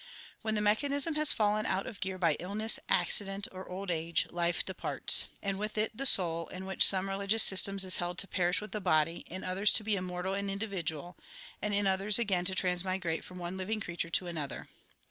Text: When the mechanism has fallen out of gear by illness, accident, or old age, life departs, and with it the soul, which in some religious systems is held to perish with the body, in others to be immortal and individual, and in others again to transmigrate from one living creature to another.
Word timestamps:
When 0.41 0.55
the 0.55 0.61
mechanism 0.61 1.13
has 1.13 1.31
fallen 1.31 1.67
out 1.67 1.85
of 1.85 1.99
gear 1.99 2.17
by 2.17 2.33
illness, 2.39 2.79
accident, 2.89 3.47
or 3.51 3.69
old 3.69 3.91
age, 3.91 4.25
life 4.31 4.65
departs, 4.65 5.25
and 5.43 5.59
with 5.59 5.77
it 5.77 5.95
the 5.95 6.07
soul, 6.07 6.49
which 6.51 6.77
in 6.77 6.81
some 6.81 7.07
religious 7.07 7.43
systems 7.43 7.85
is 7.85 7.97
held 7.97 8.17
to 8.17 8.27
perish 8.27 8.61
with 8.61 8.71
the 8.71 8.81
body, 8.81 9.17
in 9.27 9.43
others 9.43 9.71
to 9.73 9.83
be 9.83 9.95
immortal 9.95 10.33
and 10.33 10.49
individual, 10.49 11.17
and 11.61 11.75
in 11.75 11.85
others 11.85 12.17
again 12.17 12.45
to 12.45 12.55
transmigrate 12.55 13.23
from 13.23 13.37
one 13.37 13.57
living 13.57 13.79
creature 13.79 14.09
to 14.09 14.25
another. 14.25 14.69